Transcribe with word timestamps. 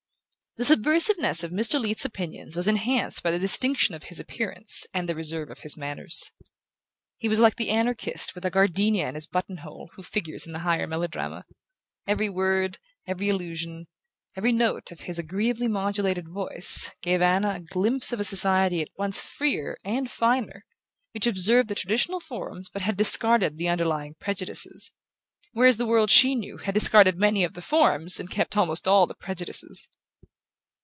The 0.57 0.65
subversiveness 0.75 1.45
of 1.45 1.51
Mr. 1.51 1.79
Leath's 1.79 2.03
opinions 2.03 2.57
was 2.57 2.67
enhanced 2.67 3.23
by 3.23 3.31
the 3.31 3.39
distinction 3.39 3.95
of 3.95 4.03
his 4.03 4.19
appearance 4.19 4.85
and 4.93 5.07
the 5.07 5.15
reserve 5.15 5.49
of 5.49 5.59
his 5.61 5.77
manners. 5.77 6.29
He 7.17 7.29
was 7.29 7.39
like 7.39 7.55
the 7.55 7.69
anarchist 7.69 8.35
with 8.35 8.43
a 8.43 8.49
gardenia 8.49 9.07
in 9.07 9.15
his 9.15 9.27
buttonhole 9.27 9.91
who 9.93 10.03
figures 10.03 10.45
in 10.45 10.51
the 10.51 10.59
higher 10.59 10.87
melodrama. 10.87 11.45
Every 12.05 12.27
word, 12.29 12.79
every 13.07 13.29
allusion, 13.29 13.85
every 14.35 14.51
note 14.51 14.91
of 14.91 14.99
his 14.99 15.17
agreeably 15.17 15.69
modulated 15.69 16.27
voice, 16.27 16.91
gave 17.01 17.21
Anna 17.21 17.55
a 17.55 17.59
glimpse 17.61 18.11
of 18.11 18.19
a 18.19 18.25
society 18.25 18.81
at 18.81 18.89
once 18.97 19.21
freer 19.21 19.77
and 19.85 20.11
finer, 20.11 20.65
which 21.13 21.27
observed 21.27 21.69
the 21.69 21.75
traditional 21.75 22.19
forms 22.19 22.67
but 22.67 22.81
had 22.81 22.97
discarded 22.97 23.57
the 23.57 23.69
underlying 23.69 24.15
prejudices; 24.19 24.91
whereas 25.53 25.77
the 25.77 25.87
world 25.87 26.09
she 26.11 26.35
knew 26.35 26.57
had 26.57 26.73
discarded 26.73 27.17
many 27.17 27.45
of 27.45 27.53
the 27.53 27.61
forms 27.61 28.19
and 28.19 28.29
kept 28.29 28.57
almost 28.57 28.85
all 28.85 29.07
the 29.07 29.15
prejudices. 29.15 29.87